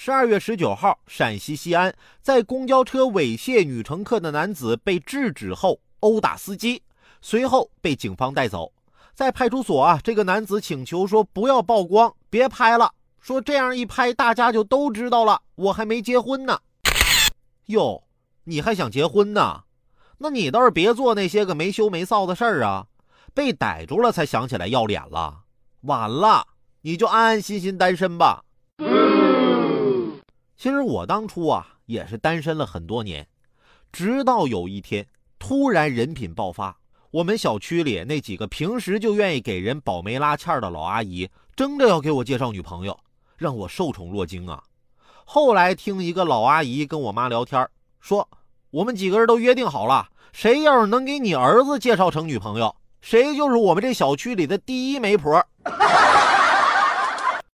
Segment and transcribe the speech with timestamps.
[0.00, 6.80] 十二月十九号，陕西西安，在公交车猥亵女乘客的男子被制止后殴打司机，
[7.20, 8.72] 随后被警方带走。
[9.12, 16.60] 在派出所啊，这个男子请求说不要曝光，别拍了，说这样一拍大家就都知道了，我还没结婚呢。
[17.66, 18.04] 哟，
[18.44, 19.64] 你还想结婚呢？
[20.18, 22.86] 那你倒是别做那些个没羞没臊的事儿啊！
[23.34, 25.40] 被逮住了才想起来要脸了，
[25.80, 26.46] 晚了，
[26.82, 28.44] 你就安安心心单身吧。
[30.58, 33.24] 其实我当初啊也是单身了很多年，
[33.92, 35.06] 直到有一天
[35.38, 36.76] 突然人品爆发，
[37.12, 42.98] 我们小区里那几个平时就愿意给人保媒拉纤的老阿姨，争着要给我介绍女朋友，
[43.36, 44.60] 让我受宠若惊啊。
[45.24, 47.64] 后来听一个老阿姨跟我妈聊天，
[48.00, 48.28] 说
[48.72, 55.40] 我们几个人都约定好了，谁要是能给你儿子介绍成女朋友，谁就是我们这小区里的第一媒婆。